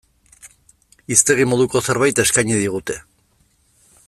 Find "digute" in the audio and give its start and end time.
2.65-3.01